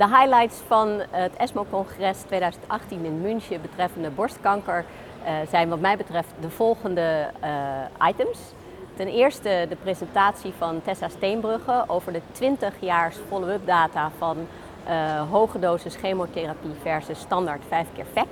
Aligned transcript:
De 0.00 0.08
highlights 0.08 0.56
van 0.66 1.02
het 1.10 1.36
ESMO-congres 1.36 2.20
2018 2.20 3.04
in 3.04 3.20
München 3.20 3.62
betreffende 3.62 4.10
borstkanker 4.10 4.84
uh, 5.24 5.30
zijn 5.50 5.68
wat 5.68 5.80
mij 5.80 5.96
betreft 5.96 6.28
de 6.40 6.50
volgende 6.50 7.30
uh, 7.44 8.08
items. 8.08 8.38
Ten 8.96 9.08
eerste 9.08 9.66
de 9.68 9.76
presentatie 9.76 10.52
van 10.58 10.82
Tessa 10.82 11.08
Steenbrugge 11.08 11.84
over 11.86 12.12
de 12.12 12.20
20 12.32 12.74
jaar 12.78 13.12
follow-up 13.28 13.66
data 13.66 14.10
van 14.18 14.36
uh, 14.88 15.30
hoge 15.30 15.58
dosis 15.58 15.96
chemotherapie 15.96 16.74
versus 16.82 17.20
standaard 17.20 17.62
5 17.68 17.86
keer 17.94 18.06
VEC. 18.12 18.28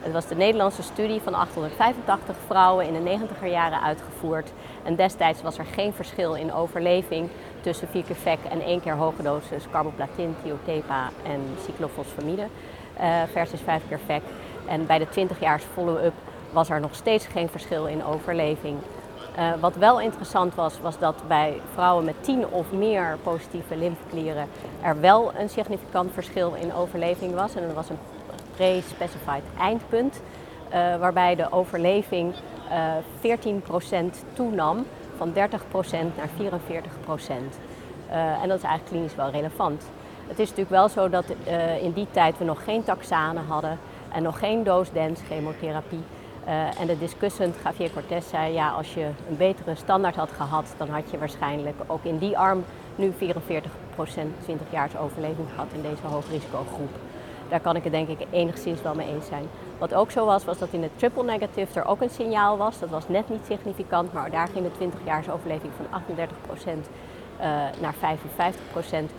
Het 0.00 0.12
was 0.12 0.26
de 0.26 0.34
Nederlandse 0.34 0.82
studie 0.82 1.20
van 1.20 1.34
885 1.34 2.36
vrouwen 2.46 2.86
in 2.86 3.04
de 3.04 3.18
90er 3.18 3.46
jaren 3.46 3.82
uitgevoerd. 3.82 4.52
En 4.82 4.96
destijds 4.96 5.42
was 5.42 5.58
er 5.58 5.64
geen 5.64 5.92
verschil 5.92 6.34
in 6.34 6.52
overleving 6.52 7.28
tussen 7.66 7.88
4 7.88 8.02
keer 8.02 8.16
VEC 8.16 8.38
en 8.50 8.60
1 8.60 8.80
keer 8.80 8.96
hoge 8.96 9.22
dosis 9.22 9.64
carboplatin, 9.70 10.36
thiotepa 10.42 11.10
en 11.22 11.40
cyclophosphamide 11.64 12.46
uh, 13.00 13.22
versus 13.32 13.60
5 13.60 13.82
keer 13.88 14.00
VEC. 14.06 14.22
En 14.66 14.86
bij 14.86 14.98
de 14.98 15.08
20 15.08 15.40
jaar 15.40 15.60
follow-up 15.72 16.12
was 16.52 16.70
er 16.70 16.80
nog 16.80 16.94
steeds 16.94 17.26
geen 17.26 17.48
verschil 17.48 17.86
in 17.86 18.04
overleving. 18.04 18.78
Uh, 19.38 19.52
wat 19.60 19.76
wel 19.76 20.00
interessant 20.00 20.54
was, 20.54 20.80
was 20.80 20.98
dat 20.98 21.14
bij 21.28 21.60
vrouwen 21.72 22.04
met 22.04 22.14
10 22.20 22.46
of 22.46 22.72
meer 22.72 23.18
positieve 23.22 23.76
lymfeklieren 23.76 24.48
er 24.82 25.00
wel 25.00 25.32
een 25.38 25.48
significant 25.48 26.12
verschil 26.12 26.54
in 26.54 26.74
overleving 26.74 27.34
was. 27.34 27.54
En 27.54 27.62
er 27.62 27.74
was 27.74 27.88
een 27.88 27.98
pre-specified 28.56 29.44
eindpunt, 29.58 30.20
uh, 30.68 30.96
waarbij 30.96 31.34
de 31.34 31.52
overleving 31.52 32.34
uh, 33.22 33.36
14% 34.02 34.04
toenam 34.32 34.86
van 35.16 35.32
30% 35.32 35.36
naar 36.16 36.28
44%. 36.38 36.42
en 38.42 38.48
dat 38.48 38.58
is 38.58 38.64
eigenlijk 38.64 38.84
klinisch 38.84 39.14
wel 39.14 39.30
relevant. 39.30 39.84
Het 40.26 40.38
is 40.38 40.48
natuurlijk 40.48 40.76
wel 40.76 40.88
zo 40.88 41.08
dat 41.08 41.24
in 41.80 41.92
die 41.92 42.06
tijd 42.10 42.38
we 42.38 42.44
nog 42.44 42.64
geen 42.64 42.84
taxanen 42.84 43.44
hadden 43.46 43.78
en 44.12 44.22
nog 44.22 44.38
geen 44.38 44.64
dose-dense 44.64 45.24
chemotherapie. 45.24 46.02
Uh, 46.46 46.80
en 46.80 46.86
de 46.86 46.98
discussant 46.98 47.56
Javier 47.64 47.90
Cortés 47.90 48.28
zei, 48.28 48.52
ja, 48.52 48.70
als 48.70 48.94
je 48.94 49.08
een 49.28 49.36
betere 49.36 49.74
standaard 49.74 50.16
had 50.16 50.32
gehad, 50.32 50.74
dan 50.76 50.88
had 50.88 51.10
je 51.10 51.18
waarschijnlijk 51.18 51.76
ook 51.86 52.04
in 52.04 52.18
die 52.18 52.38
arm 52.38 52.64
nu 52.96 53.12
44% 53.12 53.14
20 54.42 54.66
jaar 54.70 54.90
overleving 55.00 55.48
gehad 55.50 55.66
in 55.72 55.82
deze 55.82 56.02
hoogrisicogroep. 56.02 56.90
Daar 57.48 57.60
kan 57.60 57.76
ik 57.76 57.82
het 57.84 57.92
denk 57.92 58.08
ik 58.08 58.26
enigszins 58.30 58.82
wel 58.82 58.94
mee 58.94 59.08
eens 59.08 59.26
zijn. 59.26 59.44
Wat 59.78 59.94
ook 59.94 60.10
zo 60.10 60.24
was, 60.24 60.44
was 60.44 60.58
dat 60.58 60.68
in 60.70 60.80
de 60.80 60.90
triple 60.96 61.24
negative 61.24 61.80
er 61.80 61.86
ook 61.86 62.00
een 62.00 62.10
signaal 62.10 62.56
was. 62.56 62.78
Dat 62.78 62.90
was 62.90 63.08
net 63.08 63.28
niet 63.28 63.44
significant, 63.46 64.12
maar 64.12 64.30
daar 64.30 64.48
ging 64.48 64.64
de 64.64 64.72
20 64.72 65.00
jaar 65.04 65.24
overleving 65.32 65.72
van 65.76 66.02
38% 66.02 66.68
uh, 67.40 67.44
naar 67.80 67.94
55%. 67.94 69.10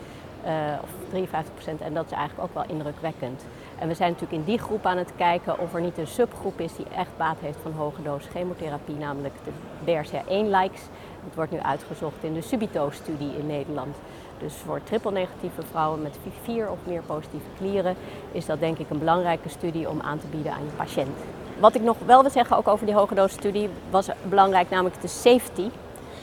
Uh, 0.45 0.53
of 0.81 0.89
53% 1.13 1.81
En 1.81 1.93
dat 1.93 2.05
is 2.05 2.11
eigenlijk 2.11 2.49
ook 2.49 2.53
wel 2.53 2.75
indrukwekkend. 2.75 3.45
En 3.79 3.87
we 3.87 3.93
zijn 3.93 4.11
natuurlijk 4.11 4.39
in 4.39 4.45
die 4.45 4.59
groep 4.59 4.85
aan 4.85 4.97
het 4.97 5.11
kijken 5.15 5.59
of 5.59 5.73
er 5.73 5.81
niet 5.81 5.97
een 5.97 6.07
subgroep 6.07 6.59
is 6.59 6.75
die 6.75 6.85
echt 6.95 7.17
baat 7.17 7.37
heeft 7.39 7.57
van 7.61 7.71
hoge 7.71 8.01
dosis 8.01 8.31
chemotherapie, 8.31 8.95
namelijk 8.95 9.33
de 9.43 9.51
BRCA1-likes. 9.85 10.81
Het 11.23 11.35
wordt 11.35 11.51
nu 11.51 11.59
uitgezocht 11.59 12.23
in 12.23 12.33
de 12.33 12.41
Subito-studie 12.41 13.37
in 13.37 13.47
Nederland. 13.47 13.95
Dus 14.39 14.53
voor 14.65 14.81
triple-negatieve 14.83 15.61
vrouwen 15.71 16.01
met 16.01 16.17
vier 16.43 16.69
of 16.69 16.77
meer 16.83 17.01
positieve 17.01 17.45
klieren 17.57 17.95
is 18.31 18.45
dat 18.45 18.59
denk 18.59 18.77
ik 18.77 18.89
een 18.89 18.99
belangrijke 18.99 19.49
studie 19.49 19.89
om 19.89 20.01
aan 20.01 20.19
te 20.19 20.27
bieden 20.27 20.51
aan 20.51 20.63
je 20.63 20.75
patiënt. 20.75 21.17
Wat 21.59 21.75
ik 21.75 21.81
nog 21.81 21.97
wel 22.05 22.21
wil 22.21 22.31
zeggen 22.31 22.57
ook 22.57 22.67
over 22.67 22.85
die 22.85 22.95
hoge 22.95 23.15
dosis 23.15 23.37
studie 23.37 23.69
was 23.89 24.09
belangrijk, 24.29 24.69
namelijk 24.69 25.01
de 25.01 25.07
safety. 25.07 25.69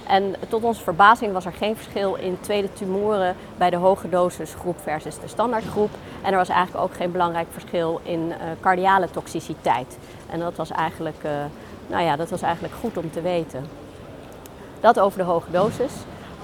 En 0.07 0.35
tot 0.49 0.65
onze 0.65 0.83
verbazing 0.83 1.33
was 1.33 1.45
er 1.45 1.53
geen 1.53 1.77
verschil 1.77 2.15
in 2.15 2.41
tweede 2.41 2.73
tumoren 2.73 3.37
bij 3.57 3.71
de 3.71 3.77
hoge 3.77 4.09
dosis 4.09 4.55
groep 4.55 4.81
versus 4.81 5.19
de 5.19 5.29
standaardgroep. 5.29 5.91
En 6.23 6.33
er 6.33 6.39
was 6.39 6.49
eigenlijk 6.49 6.85
ook 6.85 6.95
geen 6.95 7.13
belangrijk 7.13 7.47
verschil 7.51 8.01
in 8.03 8.29
uh, 8.29 8.35
cardiale 8.61 9.11
toxiciteit. 9.11 9.99
En 10.31 10.41
dat 10.41 10.57
was, 10.57 10.71
eigenlijk, 10.71 11.25
uh, 11.25 11.31
nou 11.87 12.03
ja, 12.03 12.17
dat 12.17 12.31
was 12.31 12.43
eigenlijk 12.43 12.75
goed 12.81 12.97
om 12.97 13.11
te 13.11 13.21
weten. 13.21 13.67
Dat 14.81 15.01
over 15.01 15.19
de 15.19 15.25
hoge 15.25 15.51
dosis. 15.51 15.93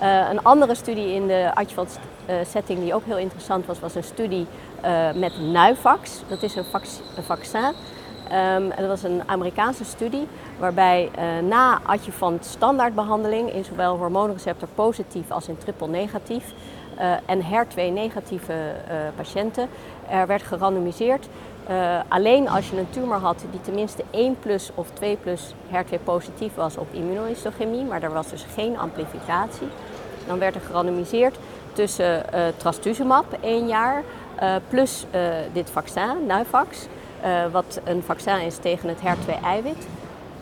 Uh, 0.03 0.28
een 0.31 0.43
andere 0.43 0.75
studie 0.75 1.12
in 1.12 1.27
de 1.27 1.50
adjuvant 1.55 1.99
setting 2.47 2.78
die 2.78 2.94
ook 2.94 3.05
heel 3.05 3.19
interessant 3.19 3.66
was, 3.66 3.81
was 3.81 3.94
een 3.94 4.05
studie 4.05 4.47
met 5.15 5.38
Nuvax. 5.41 6.22
Dat 6.28 6.43
is 6.43 6.55
een, 6.55 6.65
een 7.16 7.22
vaccin 7.22 7.75
Um, 8.33 8.69
dat 8.69 8.87
was 8.87 9.03
een 9.03 9.22
Amerikaanse 9.27 9.84
studie 9.84 10.27
waarbij 10.59 11.10
na 11.43 11.81
adjuvant 11.87 12.44
standaardbehandeling 12.44 13.53
in 13.53 13.65
zowel 13.65 13.97
hormoonreceptor 13.97 14.69
positief 14.75 15.31
als 15.31 15.49
in 15.49 15.59
triple 15.59 15.89
negatief 15.89 16.44
en 17.27 17.43
HER2 17.43 17.75
negatieve 17.75 18.75
patiënten 19.16 19.69
er 20.09 20.27
werd 20.27 20.43
gerandomiseerd. 20.43 21.28
alleen 22.09 22.49
als 22.49 22.71
je 22.71 22.78
een 22.78 22.91
tumor 22.91 23.19
had 23.19 23.44
die 23.50 23.60
tenminste 23.60 24.05
1 24.10 24.39
plus 24.39 24.71
of 24.75 24.91
2 24.91 25.16
plus 25.16 25.55
HER2 25.72 26.03
positief 26.05 26.55
was 26.55 26.77
op 26.77 26.87
immunohistochemie, 26.93 27.84
maar 27.84 28.03
er 28.03 28.12
was 28.12 28.31
dus 28.31 28.47
geen 28.55 28.78
amplificatie, 28.78 29.69
dan 30.30 30.38
werd 30.38 30.54
er 30.54 30.60
gerandomiseerd 30.60 31.36
tussen 31.72 32.24
trastuzumab 32.56 33.24
1 33.41 33.66
jaar 33.66 34.02
plus 34.68 35.06
dit 35.52 35.70
vaccin, 35.70 36.26
Nuvax. 36.26 36.88
Uh, 37.24 37.52
wat 37.52 37.80
een 37.84 38.02
vaccin 38.02 38.41
is 38.41 38.56
tegen 38.56 38.88
het 38.88 38.98
HER2-eiwit. 38.98 39.86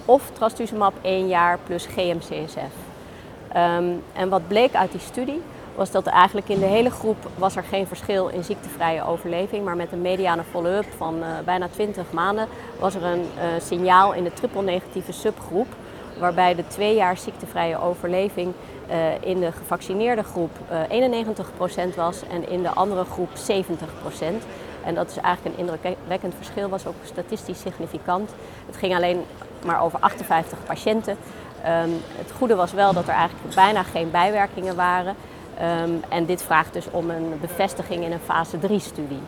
Of 0.05 0.31
trastuzumab 0.33 0.93
1 1.03 1.29
jaar 1.29 1.59
plus 1.67 1.87
GM-CSF. 1.87 2.57
Um, 2.57 3.53
ehm, 3.53 3.85
en 4.13 4.29
wat 4.29 4.49
bleek 4.49 4.75
uit 4.75 4.91
die 4.91 5.01
studie 5.01 5.43
was 5.75 5.91
dat 5.91 6.07
eigenlijk 6.07 6.49
in 6.49 6.59
de 6.59 6.67
hele 6.67 6.91
groep 6.91 7.17
was 7.35 7.57
er 7.57 7.63
geen 7.63 7.87
verschil 7.87 8.29
in 8.29 8.45
ziektevrije 8.45 9.05
overleving. 9.05 9.65
Maar 9.65 9.77
met 9.77 9.93
een 9.93 10.01
mediane 10.01 10.43
follow-up 10.51 10.87
van 10.97 11.19
uh, 11.19 11.27
bijna 11.45 11.69
20 11.69 12.13
maanden 12.13 12.49
was 12.79 12.95
er 12.95 13.05
een 13.05 13.25
uh, 13.37 13.45
signaal 13.61 14.15
in 14.15 14.25
de 14.25 14.33
triple-negatieve 14.33 15.13
subgroep. 15.13 15.69
Waarbij 16.19 16.55
de 16.55 16.67
twee 16.67 16.95
jaar 16.95 17.17
ziektevrije 17.17 17.81
overleving 17.81 18.53
in 19.21 19.41
de 19.41 19.53
gevaccineerde 19.53 20.23
groep 20.23 20.51
91% 21.93 21.95
was 21.97 22.23
en 22.31 22.49
in 22.49 22.63
de 22.63 22.69
andere 22.69 23.05
groep 23.05 23.29
70%. 23.29 23.35
En 24.85 24.95
dat 24.95 25.11
is 25.11 25.17
eigenlijk 25.17 25.59
een 25.59 25.67
indrukwekkend 25.67 26.35
verschil, 26.35 26.69
was 26.69 26.87
ook 26.87 26.95
statistisch 27.03 27.61
significant. 27.61 28.35
Het 28.67 28.77
ging 28.77 28.95
alleen 28.95 29.25
maar 29.65 29.83
over 29.83 29.99
58 29.99 30.59
patiënten. 30.67 31.17
Um, 31.83 32.01
het 32.17 32.33
goede 32.37 32.55
was 32.55 32.73
wel 32.73 32.93
dat 32.93 33.09
er 33.09 33.15
eigenlijk 33.15 33.55
bijna 33.55 33.83
geen 33.83 34.11
bijwerkingen 34.11 34.77
waren. 34.77 35.15
Um, 35.85 36.03
en 36.09 36.27
dit 36.27 36.43
vraagt 36.43 36.73
dus 36.73 36.91
om 36.91 37.11
een 37.11 37.39
bevestiging 37.41 38.05
in 38.05 38.13
een 38.13 38.21
fase 38.25 38.57
3-studie. 38.57 39.21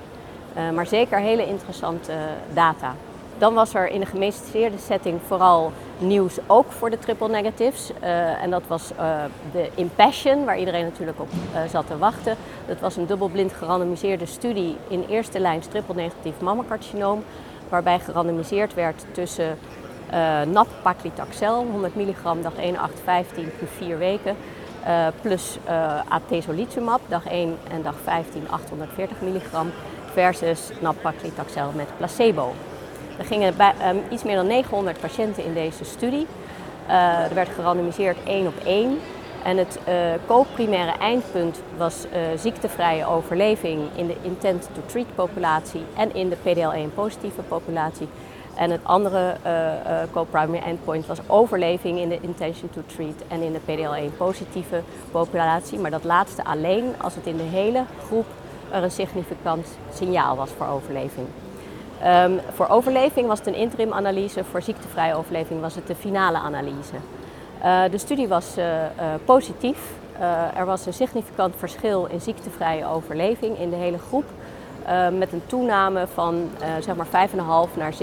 Uh, 0.57 0.71
maar 0.71 0.87
zeker 0.87 1.19
hele 1.19 1.47
interessante 1.47 2.13
data. 2.55 2.95
Dan 3.39 3.55
was 3.55 3.75
er 3.75 3.89
in 3.89 4.01
de 4.01 4.07
gemeenschapsgeorde 4.07 4.79
setting 4.79 5.21
vooral 5.27 5.73
nieuws 6.01 6.39
ook 6.47 6.73
voor 6.73 6.91
de 6.91 6.99
triple 6.99 7.29
negatives. 7.29 7.91
Uh, 8.03 8.43
en 8.43 8.51
dat 8.51 8.63
was 8.67 8.91
uh, 8.93 9.25
de 9.53 9.71
Impassion, 9.75 10.45
waar 10.45 10.59
iedereen 10.59 10.85
natuurlijk 10.85 11.21
op 11.21 11.29
uh, 11.55 11.61
zat 11.71 11.87
te 11.87 11.99
wachten. 11.99 12.37
Dat 12.67 12.81
was 12.81 12.97
een 12.97 13.07
dubbelblind 13.07 13.53
gerandomiseerde 13.53 14.27
studie 14.27 14.77
in 14.89 15.05
eerste 15.09 15.41
lijn 15.41 15.61
triple 15.61 15.95
negatief 15.95 16.41
mammacarcinoom. 16.41 17.25
Waarbij 17.69 17.99
gerandomiseerd 17.99 18.75
werd 18.75 19.05
tussen 19.13 19.59
nab-paclitaxel, 20.47 21.67
100 21.71 21.95
milligram 21.95 22.43
dag 22.43 22.57
1, 22.57 22.77
8, 22.77 23.01
15 23.05 23.51
plus 23.59 23.71
4 23.77 23.99
weken. 23.99 24.37
plus 25.21 25.59
atezolizumab, 26.09 27.01
dag 27.09 27.27
1 27.27 27.57
en 27.71 27.83
dag 27.83 27.95
15, 28.03 28.51
840 28.51 29.21
milligram. 29.21 29.71
Versus 30.13 30.71
nab-paclitaxel 30.81 31.71
met 31.75 31.89
placebo. 31.97 32.53
Er 33.21 33.27
gingen 33.27 33.55
um, 33.89 34.03
iets 34.11 34.23
meer 34.23 34.37
dan 34.37 34.47
900 34.47 35.01
patiënten 35.01 35.45
in 35.45 35.55
deze 35.55 35.85
studie. 35.85 36.27
Uh, 36.89 37.25
er 37.25 37.35
werd 37.35 37.49
gerandomiseerd 37.49 38.17
één 38.25 38.47
op 38.47 38.55
één. 38.65 38.99
En 39.45 39.57
het 39.57 39.79
co-primaire 40.27 40.99
eindpunt 40.99 41.61
was 41.77 42.05
uh, 42.05 42.39
ziektevrije 42.39 43.07
overleving 43.07 43.81
in 43.95 44.07
de 44.07 44.17
intent-to-treat 44.23 45.15
populatie 45.15 45.81
en 45.97 46.15
in 46.15 46.29
de 46.29 46.37
PDL1 46.37 46.95
positieve 46.95 47.43
populatie. 47.43 48.09
En 48.57 48.71
het 48.71 48.81
andere 48.83 49.37
co-primary 50.13 50.63
endpoint 50.65 51.07
was 51.07 51.19
overleving 51.27 51.99
in 51.99 52.09
de 52.09 52.19
intention 52.21 52.71
to 52.71 52.83
treat 52.87 53.15
en 53.29 53.43
in 53.43 53.53
de 53.53 53.61
PDL1 53.61 54.17
positieve 54.17 54.83
populatie. 55.11 55.79
Maar 55.79 55.91
dat 55.91 56.05
laatste 56.05 56.45
alleen 56.45 56.95
als 57.01 57.15
het 57.15 57.27
in 57.27 57.37
de 57.37 57.43
hele 57.43 57.85
groep 58.07 58.27
er 58.71 58.83
een 58.83 58.91
significant 58.91 59.67
signaal 59.95 60.37
was 60.37 60.51
voor 60.51 60.67
overleving. 60.67 61.27
Um, 62.07 62.41
voor 62.55 62.69
overleving 62.69 63.27
was 63.27 63.39
het 63.39 63.47
een 63.47 63.55
interim 63.55 63.93
analyse, 63.93 64.45
voor 64.45 64.63
ziektevrije 64.63 65.15
overleving 65.15 65.61
was 65.61 65.75
het 65.75 65.87
de 65.87 65.95
finale 65.95 66.39
analyse. 66.39 66.95
Uh, 67.65 67.83
de 67.91 67.99
studie 67.99 68.29
was 68.29 68.59
uh, 68.59 68.65
uh, 68.65 68.83
positief. 69.25 69.79
er 70.55 70.65
was 70.65 70.87
een 70.87 70.93
significant 70.93 71.55
verschil 71.57 72.07
in 72.07 72.21
ziektevrije 72.21 72.87
overleving 72.87 73.59
in 73.59 73.71
de 73.71 73.77
hele 73.77 73.99
groep. 73.99 74.25
met 75.19 75.33
een 75.33 75.43
toename 75.47 76.07
van 76.15 76.49
zeg 76.81 76.97
maar 76.97 77.29
5,5 77.29 77.77
naar 77.77 77.95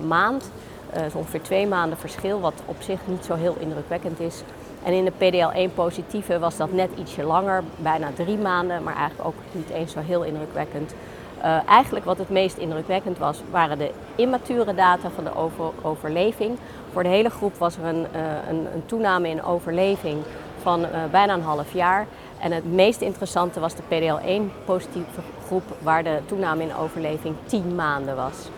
7,5 0.00 0.06
maand. 0.06 0.50
Dat 0.92 1.02
is 1.02 1.14
ongeveer 1.14 1.42
twee 1.42 1.66
maanden 1.66 1.98
verschil, 1.98 2.40
wat 2.40 2.62
op 2.64 2.76
zich 2.78 3.00
niet 3.04 3.24
zo 3.24 3.34
heel 3.34 3.56
indrukwekkend 3.58 4.20
is. 4.20 4.42
En 4.82 4.92
in 4.92 5.04
de 5.04 5.12
PDL1-positieve 5.12 6.38
was 6.38 6.56
dat 6.56 6.72
net 6.72 6.90
ietsje 6.98 7.22
langer, 7.22 7.62
bijna 7.76 8.10
drie 8.14 8.38
maanden, 8.38 8.82
maar 8.82 8.96
eigenlijk 8.96 9.28
ook 9.28 9.34
niet 9.52 9.70
eens 9.70 9.92
zo 9.92 10.00
heel 10.00 10.22
indrukwekkend. 10.22 10.94
Uh, 11.42 11.68
eigenlijk 11.68 12.04
wat 12.04 12.18
het 12.18 12.28
meest 12.28 12.56
indrukwekkend 12.56 13.18
was, 13.18 13.42
waren 13.50 13.78
de 13.78 13.90
immature 14.14 14.74
data 14.74 15.10
van 15.10 15.24
de 15.24 15.34
over 15.34 15.64
overleving. 15.82 16.58
Voor 16.92 17.02
de 17.02 17.08
hele 17.08 17.30
groep 17.30 17.54
was 17.56 17.76
er 17.76 17.84
een, 17.84 18.06
uh, 18.14 18.20
een, 18.48 18.66
een 18.74 18.86
toename 18.86 19.28
in 19.28 19.42
overleving 19.42 20.22
van 20.60 20.80
uh, 20.80 20.88
bijna 21.10 21.34
een 21.34 21.42
half 21.42 21.72
jaar. 21.72 22.06
En 22.38 22.52
het 22.52 22.72
meest 22.72 23.00
interessante 23.00 23.60
was 23.60 23.74
de 23.74 23.82
PDL1 23.82 24.64
positieve 24.64 25.20
groep, 25.46 25.62
waar 25.78 26.04
de 26.04 26.18
toename 26.26 26.62
in 26.62 26.74
overleving 26.74 27.34
10 27.44 27.74
maanden 27.74 28.16
was. 28.16 28.48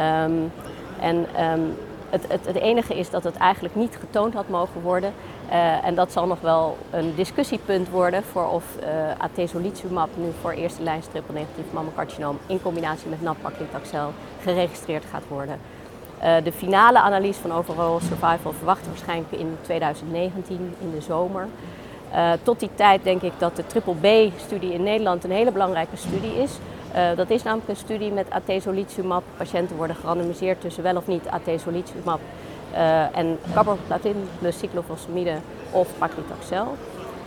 Um, 0.00 0.52
en 1.00 1.16
um, 1.50 1.76
het, 2.10 2.24
het, 2.28 2.46
het, 2.46 2.56
enige 2.56 2.98
is 2.98 3.10
dat 3.10 3.24
het 3.24 3.36
eigenlijk 3.36 3.74
niet 3.74 3.96
getoond 4.00 4.34
had 4.34 4.48
mogen 4.48 4.80
worden. 4.80 5.12
Uh, 5.50 5.84
en 5.84 5.94
dat 5.94 6.12
zal 6.12 6.26
nog 6.26 6.40
wel 6.40 6.76
een 6.90 7.14
discussiepunt 7.14 7.88
worden 7.88 8.22
voor 8.24 8.48
of 8.48 8.64
uh, 8.80 8.86
atezolizumab 9.18 10.08
nu 10.16 10.32
voor 10.40 10.50
eerste 10.50 10.82
lijn 10.82 11.02
triple 11.12 11.34
negatief 11.34 11.72
mammocarcinoom 11.72 12.38
in 12.46 12.62
combinatie 12.62 13.08
met 13.08 13.22
nab-paclitaxel 13.22 14.12
geregistreerd 14.42 15.04
gaat 15.10 15.22
worden. 15.28 15.60
Uh, 16.22 16.34
de 16.44 16.52
finale 16.52 16.98
analyse 16.98 17.40
van 17.40 17.52
overall 17.52 18.00
survival 18.00 18.52
verwachten 18.52 18.88
waarschijnlijk 18.88 19.32
in 19.32 19.56
2019 19.60 20.74
in 20.80 20.90
de 20.90 21.00
zomer. 21.00 21.48
Tot 22.42 22.60
die 22.60 22.70
tijd 22.74 23.04
denk 23.04 23.22
ik 23.22 23.32
dat 23.38 23.56
de 23.56 23.66
triple 23.66 23.94
B-studie 23.94 24.72
in 24.72 24.82
Nederland 24.82 25.24
een 25.24 25.30
hele 25.30 25.52
belangrijke 25.52 25.96
studie 25.96 26.42
is. 26.42 26.58
Dat 27.16 27.30
is 27.30 27.42
namelijk 27.42 27.68
een 27.68 27.76
studie 27.76 28.12
met 28.12 28.30
atezolizumab. 28.30 29.22
Patiënten 29.36 29.76
worden 29.76 29.96
gerandomiseerd 29.96 30.60
tussen 30.60 30.82
wel 30.82 30.96
of 30.96 31.06
niet 31.06 31.28
atezolizumab 31.28 32.20
uh, 32.72 33.16
en 33.16 33.38
carboplatin 33.54 34.28
plus 34.38 34.58
cyclophosphamide 34.58 35.34
of 35.70 35.88
paclitaxel. 35.98 36.76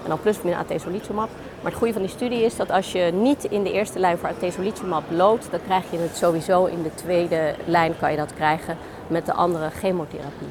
En 0.04 0.10
dan 0.10 0.20
plus 0.20 0.42
min 0.42 0.54
atezolizumab. 0.54 1.30
Maar 1.62 1.72
het 1.72 1.80
goede 1.80 1.94
van 1.94 2.02
die 2.02 2.12
studie 2.12 2.44
is 2.44 2.56
dat 2.56 2.72
als 2.72 2.92
je 2.92 3.12
niet 3.14 3.44
in 3.44 3.64
de 3.64 3.72
eerste 3.72 4.00
lijn 4.00 4.18
voor 4.18 4.30
atezolizumab 4.30 5.04
loodt, 5.10 5.48
dan 5.52 5.60
krijg 5.66 5.92
je 5.92 5.98
het 5.98 6.18
sowieso 6.18 6.66
in 6.66 6.84
de 6.84 6.94
tweede 6.96 7.56
lijn 7.66 7.98
kan 8.00 8.12
je 8.12 8.18
dat 8.18 8.34
krijgen 8.34 8.78
met 9.08 9.26
de 9.26 9.34
andere 9.34 9.70
chemotherapie. 9.70 10.48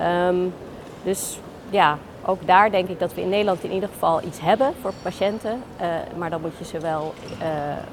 Um, 0.00 0.54
dus 1.02 1.38
ja, 1.70 1.98
ook 2.24 2.46
daar 2.46 2.70
denk 2.70 2.88
ik 2.88 2.98
dat 2.98 3.14
we 3.14 3.20
in 3.20 3.28
Nederland 3.28 3.64
in 3.64 3.72
ieder 3.72 3.88
geval 3.88 4.22
iets 4.22 4.40
hebben 4.40 4.72
voor 4.80 4.92
patiënten. 5.02 5.62
Uh, 5.80 5.86
maar 6.16 6.30
dan 6.30 6.40
moet 6.40 6.58
je 6.58 6.64
ze 6.64 6.78
wel 6.78 7.14
uh, 7.42 7.46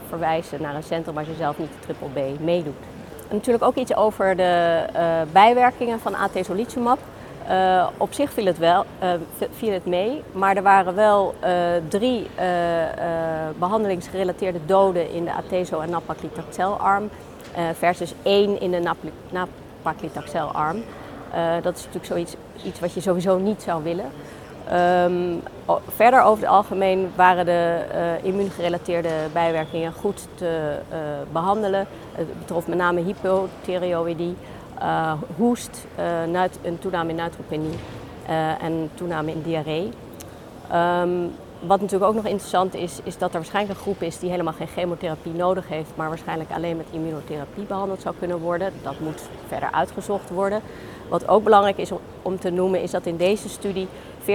verwijzen 0.07 0.61
naar 0.61 0.75
een 0.75 0.83
centrum 0.83 1.15
waar 1.15 1.25
ze 1.25 1.33
zelf 1.37 1.57
niet 1.57 1.69
de 1.71 1.79
triple 1.79 2.07
B 2.07 2.39
meedoet. 2.39 2.92
Natuurlijk 3.29 3.63
ook 3.63 3.75
iets 3.75 3.95
over 3.95 4.35
de 4.35 4.83
uh, 4.95 5.21
bijwerkingen 5.31 5.99
van 5.99 6.15
atezolizumab. 6.15 6.99
op 7.97 8.13
zich 8.13 8.31
viel 8.31 8.45
het, 8.45 8.57
wel, 8.57 8.85
viel 9.51 9.71
het 9.71 9.85
mee, 9.85 10.23
maar 10.31 10.55
er 10.55 10.63
waren 10.63 10.95
wel 10.95 11.35
drie 11.87 12.27
behandelingsgerelateerde 13.57 14.59
doden 14.65 15.11
in 15.11 15.23
de 15.23 15.31
atezo- 15.31 15.79
en 15.79 15.89
napaclitaxel-arm 15.89 17.09
versus 17.73 18.13
één 18.23 18.61
in 18.61 18.71
de 18.71 18.93
napaclitaxel-arm. 19.29 20.83
Uh, 21.33 21.53
dat 21.61 21.75
is 21.75 21.79
natuurlijk 21.79 22.05
zoiets 22.05 22.35
iets 22.63 22.79
wat 22.79 22.93
je 22.93 23.01
sowieso 23.01 23.37
niet 23.37 23.61
zou 23.61 23.83
willen. 23.83 24.05
Um, 24.71 25.41
verder 25.87 26.21
over 26.21 26.43
het 26.43 26.51
algemeen 26.51 27.11
waren 27.15 27.45
de 27.45 27.85
uh, 27.93 28.23
immuungerelateerde 28.23 29.09
bijwerkingen 29.33 29.93
goed 29.93 30.27
te 30.35 30.77
uh, 30.91 30.97
behandelen. 31.31 31.87
Het 32.11 32.39
betrof 32.39 32.67
met 32.67 32.77
name 32.77 33.01
hypothyreoïdie, 33.01 34.35
hoest, 35.37 35.85
een 36.61 36.79
toename 36.79 37.09
in 37.09 37.15
neutropenie 37.15 37.73
en 38.61 38.89
toename 38.93 39.31
in 39.31 39.41
diarree. 39.41 39.89
Um, 40.73 41.31
wat 41.67 41.81
natuurlijk 41.81 42.09
ook 42.09 42.15
nog 42.15 42.25
interessant 42.25 42.73
is, 42.73 42.99
is 43.03 43.17
dat 43.17 43.29
er 43.29 43.35
waarschijnlijk 43.35 43.77
een 43.77 43.83
groep 43.83 44.01
is 44.01 44.19
die 44.19 44.29
helemaal 44.29 44.53
geen 44.53 44.67
chemotherapie 44.67 45.33
nodig 45.33 45.67
heeft, 45.67 45.91
maar 45.95 46.07
waarschijnlijk 46.09 46.51
alleen 46.51 46.77
met 46.77 46.85
immunotherapie 46.91 47.63
behandeld 47.63 48.01
zou 48.01 48.15
kunnen 48.19 48.39
worden. 48.39 48.73
Dat 48.81 48.99
moet 48.99 49.21
verder 49.47 49.71
uitgezocht 49.71 50.29
worden. 50.29 50.61
Wat 51.09 51.27
ook 51.27 51.43
belangrijk 51.43 51.77
is 51.77 51.91
om 52.21 52.39
te 52.39 52.49
noemen, 52.49 52.81
is 52.81 52.91
dat 52.91 53.05
in 53.05 53.17
deze 53.17 53.49
studie 53.49 53.87
40% 54.21 54.25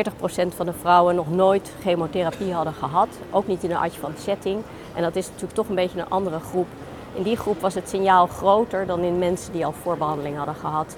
van 0.48 0.66
de 0.66 0.72
vrouwen 0.72 1.14
nog 1.14 1.30
nooit 1.30 1.72
chemotherapie 1.80 2.52
hadden 2.52 2.74
gehad. 2.74 3.08
Ook 3.30 3.46
niet 3.46 3.64
in 3.64 3.70
een 3.70 3.76
adjuvant 3.76 4.18
setting. 4.18 4.62
En 4.94 5.02
dat 5.02 5.16
is 5.16 5.26
natuurlijk 5.26 5.54
toch 5.54 5.68
een 5.68 5.74
beetje 5.74 5.98
een 6.00 6.08
andere 6.08 6.40
groep. 6.40 6.66
In 7.14 7.22
die 7.22 7.36
groep 7.36 7.60
was 7.60 7.74
het 7.74 7.88
signaal 7.88 8.26
groter 8.26 8.86
dan 8.86 9.00
in 9.00 9.18
mensen 9.18 9.52
die 9.52 9.66
al 9.66 9.72
voorbehandeling 9.82 10.36
hadden 10.36 10.54
gehad. 10.54 10.96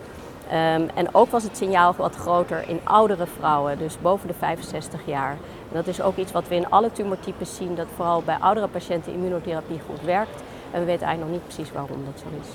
Um, 0.50 0.88
en 0.94 1.14
ook 1.14 1.30
was 1.30 1.42
het 1.42 1.56
signaal 1.56 1.94
wat 1.96 2.16
groter 2.16 2.68
in 2.68 2.80
oudere 2.84 3.26
vrouwen, 3.26 3.78
dus 3.78 4.00
boven 4.00 4.28
de 4.28 4.34
65 4.34 5.00
jaar. 5.06 5.36
Dat 5.72 5.86
is 5.86 6.00
ook 6.00 6.16
iets 6.16 6.32
wat 6.32 6.48
we 6.48 6.54
in 6.54 6.70
alle 6.70 6.92
tumortypes 6.92 7.56
zien, 7.56 7.74
dat 7.74 7.86
vooral 7.96 8.22
bij 8.22 8.36
oudere 8.40 8.68
patiënten 8.68 9.12
immunotherapie 9.12 9.80
goed 9.86 10.00
werkt. 10.00 10.42
En 10.70 10.80
we 10.80 10.86
weten 10.86 11.06
eigenlijk 11.06 11.20
nog 11.20 11.30
niet 11.30 11.54
precies 11.54 11.72
waarom 11.72 12.04
dat 12.04 12.20
zo 12.20 12.26
is. 12.40 12.48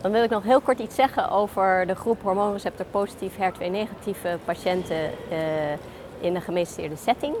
Dan 0.00 0.12
wil 0.12 0.22
ik 0.22 0.30
nog 0.30 0.42
heel 0.42 0.60
kort 0.60 0.78
iets 0.78 0.94
zeggen 0.94 1.30
over 1.30 1.86
de 1.86 1.94
groep 1.94 2.22
hormoonreceptor 2.22 2.86
positief 2.86 3.34
HER2 3.36 3.70
negatieve 3.70 4.38
patiënten 4.44 5.10
uh, 5.30 5.38
in 6.20 6.34
een 6.34 6.42
gemeensteerde 6.42 6.96
setting. 6.96 7.34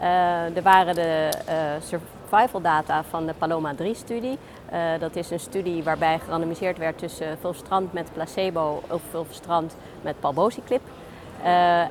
Uh, 0.00 0.56
er 0.56 0.62
waren 0.62 0.94
de 0.94 1.28
uh, 1.48 1.54
survival 2.28 2.60
data 2.60 3.04
van 3.04 3.26
de 3.26 3.34
Paloma 3.38 3.74
3-studie. 3.74 4.38
dat 4.98 5.16
is 5.16 5.30
een 5.30 5.40
studie 5.40 5.82
waarbij 5.82 6.18
gerandomiseerd 6.18 6.78
werd 6.78 6.98
tussen 6.98 7.38
fulvestrant 7.40 7.92
met 7.92 8.12
placebo 8.12 8.82
of 8.88 9.02
fulvestrant 9.10 9.76
met 10.02 10.20
palbociclip. 10.20 10.80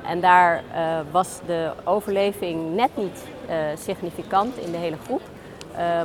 en 0.06 0.20
daar 0.20 0.62
was 1.10 1.40
de 1.46 1.70
overleving 1.84 2.74
net 2.74 2.90
niet 2.94 3.24
significant 3.78 4.56
in 4.56 4.70
de 4.70 4.76
hele 4.76 4.96
groep. 5.04 5.22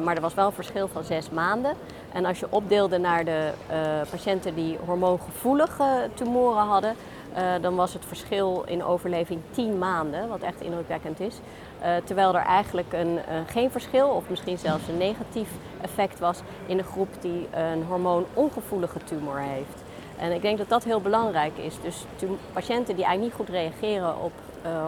maar 0.04 0.16
er 0.16 0.22
was 0.22 0.34
wel 0.34 0.46
een 0.46 0.52
verschil 0.52 0.88
van 0.88 1.04
zes 1.04 1.30
maanden. 1.30 1.74
En 2.14 2.26
als 2.26 2.40
je 2.40 2.48
opdeelde 2.50 2.98
naar 2.98 3.26
de 3.26 3.52
uh, 3.70 3.76
patiënten 4.10 4.56
die 4.56 4.78
hormoongevoelige 4.86 6.10
tumoren 6.14 6.64
hadden, 6.64 6.92
uh, 6.92 7.12
dan 7.62 7.76
was 7.76 7.94
het 7.94 8.06
verschil 8.06 8.64
in 8.68 8.84
overleving 8.84 9.42
10 9.52 9.78
maanden, 9.78 10.28
wat 10.28 10.42
echt 10.42 10.62
indrukwekkend 10.62 11.20
is. 11.20 11.36
Uh, 11.82 11.96
terwijl 12.04 12.36
er 12.36 12.46
eigenlijk 12.46 12.94
een, 12.94 13.20
geen 13.48 13.72
verschil, 13.72 14.08
of 14.08 14.30
misschien 14.30 14.58
zelfs 14.58 14.88
een 14.88 14.98
negatief 14.98 15.50
effect 15.82 16.20
was 16.20 16.40
in 16.66 16.78
de 16.78 16.84
groep 16.84 17.10
die 17.20 17.48
een 17.52 17.84
hormoonongevoelige 17.84 19.00
tumor 19.04 19.40
heeft. 19.40 19.84
En 20.18 20.32
ik 20.32 20.42
denk 20.42 20.58
dat 20.58 20.70
dat 20.70 20.84
heel 20.84 21.02
belangrijk 21.02 21.58
is. 21.58 21.76
Dus 21.82 22.06
patiënten 22.54 22.96
die 22.96 23.06
eigenlijk 23.06 23.22
niet 23.38 23.48
goed 23.48 23.56
reageren 23.56 24.22
op 24.22 24.32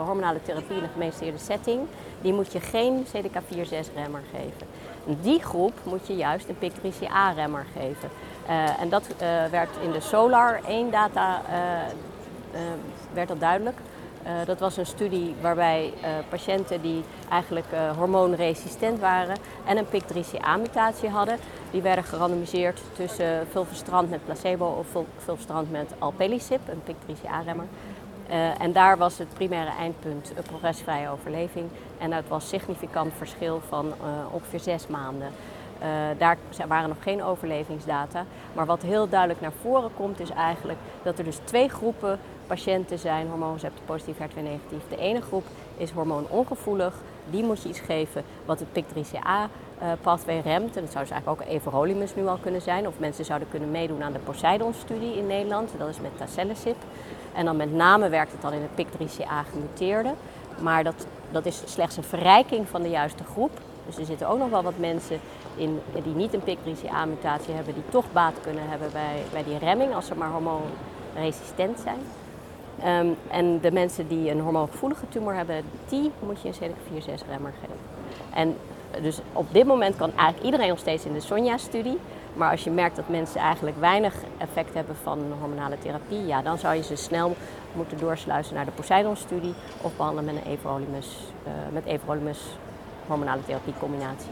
hormonale 0.06 0.42
therapie 0.42 0.78
in 0.78 0.84
een 0.84 0.90
gemeensteerde 0.90 1.38
setting, 1.38 1.80
die 2.22 2.34
moet 2.34 2.52
je 2.52 2.60
geen 2.60 3.06
CDK4-6-remmer 3.06 4.24
geven. 4.32 4.68
Die 5.22 5.44
groep 5.44 5.74
moet 5.84 6.08
je 6.08 6.16
juist 6.16 6.50
een 6.50 6.56
PIK3CA-remmer 6.56 7.66
geven. 7.74 8.10
En 8.80 8.90
dat 8.90 9.08
uh, 9.10 9.46
werd 9.52 9.70
in 9.84 9.92
de 9.92 10.00
SOLAR 10.00 10.60
1 10.68 10.92
data 10.92 11.42
uh, 11.42 11.56
werd 13.14 13.28
dat 13.28 13.40
duidelijk. 13.40 13.78
dat 14.46 14.60
was 14.60 14.78
een 14.78 14.86
studie 14.86 15.36
waarbij 15.42 15.94
patiënten 16.30 16.82
die 16.82 17.04
eigenlijk 17.30 17.68
hormoonresistent 17.98 19.00
waren 19.00 19.38
en 19.66 19.78
een 19.78 19.86
PIK3CA-mutatie 19.86 21.10
hadden, 21.10 21.38
die 21.72 21.82
werden 21.82 22.04
gerandomiseerd 22.04 22.82
tussen 22.94 23.48
fulvestrant 23.52 24.10
met 24.10 24.26
placebo 24.26 24.66
of 24.66 25.04
fulvestrant 25.18 25.72
met 25.72 25.94
alpelisib, 26.00 26.60
een 26.68 26.82
PIK3CA-remmer. 26.82 27.68
Uh, 28.30 28.62
en 28.62 28.72
daar 28.72 28.98
was 28.98 29.18
het 29.18 29.34
primaire 29.34 29.72
eindpunt 29.80 30.34
progressvrije 30.46 31.10
overleving. 31.10 31.70
En 31.98 32.10
dat 32.10 32.24
was 32.28 32.50
significant 32.50 33.14
verschil 33.18 33.62
van 33.68 33.94
ongeveer 34.32 34.60
zes 34.60 34.88
maanden. 34.88 35.28
Uh, 35.82 35.88
daar 36.18 36.38
waren 36.68 36.90
nog 36.90 37.04
geen 37.04 37.24
overlevingsdata. 37.24 38.26
Maar 38.54 38.66
wat 38.66 38.82
heel 38.82 39.10
duidelijk 39.10 39.42
naar 39.42 39.52
voren 39.62 39.92
komt, 39.96 40.20
is 40.20 40.30
eigenlijk 40.30 40.80
dat 41.04 41.18
er 41.18 41.24
dus 41.24 41.40
twee 41.44 41.70
groepen 41.70 42.20
patiënten 42.48 43.00
zijn, 43.00 43.28
hormoonreceptor 43.28 43.86
positief, 43.86 44.18
HER2 44.18 44.36
negatief. 44.36 44.88
De 44.90 44.98
ene 44.98 45.22
groep 45.22 45.46
is 45.78 45.92
hormoonongevoelig. 45.92 46.94
Die 47.30 47.44
moet 47.44 47.62
je 47.62 47.70
iets 47.70 47.80
geven 47.80 48.24
wat 48.46 48.60
het 48.60 48.68
PIK3CA 48.84 49.50
uh, 49.82 49.92
pathway 50.02 50.40
remt. 50.40 50.76
En 50.76 50.82
dat 50.82 50.92
zou 50.92 51.04
dus 51.04 51.14
eigenlijk 51.14 51.28
ook 51.42 51.48
everolimus 51.48 52.16
nu 52.16 52.28
al 52.28 52.38
kunnen 52.38 52.62
zijn. 52.62 52.88
Of 52.88 53.00
mensen 53.00 53.26
zouden 53.26 53.50
kunnen 53.50 53.72
meedoen 53.72 54.04
aan 54.04 54.14
de 54.14 54.20
Poseidon-studie 54.20 55.18
in 55.18 55.28
Nederland. 55.28 55.72
Dat 55.78 55.90
is 55.90 56.00
met 56.00 56.18
tacelicib. 56.18 56.76
En 57.34 57.46
dan 57.46 57.56
met 57.56 57.74
name 57.74 58.10
werkt 58.10 58.32
het 58.32 58.42
dan 58.42 58.54
in 58.54 58.62
het 58.62 58.86
PIK3CA 58.86 59.52
gemuteerde. 59.52 60.14
Maar 60.62 60.84
dat, 60.84 61.08
dat 61.32 61.46
is 61.46 61.62
slechts 61.66 61.98
een 61.98 62.04
verrijking 62.04 62.68
van 62.68 62.82
de 62.82 62.90
juiste 62.90 63.24
groep. 63.24 63.52
Dus 63.86 63.98
er 63.98 64.06
zitten 64.06 64.28
ook 64.28 64.40
nog 64.40 64.50
wel 64.50 64.64
wat 64.64 64.78
mensen 64.78 65.20
in 65.56 65.82
die 66.04 66.16
niet 66.16 66.34
een 66.34 66.42
PIK3CA-mutatie 66.42 67.54
hebben, 67.54 67.74
die 67.74 67.84
toch 67.90 68.12
baat 68.12 68.34
kunnen 68.42 68.70
hebben 68.70 68.92
bij, 68.92 69.24
bij 69.32 69.44
die 69.44 69.58
remming 69.58 69.96
als 69.96 70.06
ze 70.06 70.16
maar 70.16 70.30
hormoonresistent 70.30 71.80
zijn. 71.80 72.00
Um, 73.06 73.18
en 73.28 73.60
de 73.60 73.72
mensen 73.72 74.08
die 74.08 74.32
een 74.32 74.40
hormoongevoelige 74.40 75.08
tumor 75.10 75.34
hebben, 75.34 75.62
die 75.90 76.12
moet 76.20 76.42
je 76.42 76.48
een 76.48 76.54
CDK4-6-remmer 76.54 77.54
geven. 77.62 77.78
En 78.34 78.56
dus 79.02 79.20
op 79.34 79.54
dit 79.54 79.66
moment 79.66 79.96
kan 79.96 80.12
eigenlijk 80.16 80.46
iedereen 80.46 80.70
nog 80.70 80.80
steeds 80.80 81.06
in 81.06 81.14
de 81.14 81.20
Sonja-studie. 81.20 81.98
Maar 82.34 82.52
als 82.52 82.64
je 82.64 82.72
merkt 82.72 82.96
dat 82.96 83.10
mensen 83.10 83.42
eigenlijk 83.42 83.80
weinig 83.80 84.16
effect 84.38 84.74
hebben 84.74 84.96
van 85.04 85.20
hormonale 85.40 85.78
therapie, 85.78 86.26
ja, 86.26 86.42
dan 86.42 86.58
zou 86.58 86.76
je 86.76 86.84
ze 86.84 86.96
snel 86.96 87.36
moeten 87.74 87.98
doorsluizen 87.98 88.56
naar 88.56 88.66
de 88.66 88.72
Poseidon-studie 88.72 89.54
of 89.82 89.96
behandelen 89.96 90.34
met 90.34 90.46
een 90.46 90.52
everolimus, 90.52 91.18
uh, 91.48 91.52
met 91.72 91.86
everolimus 91.86 92.40
hormonale 93.08 93.44
therapie 93.44 93.74
combinatie. 93.74 94.32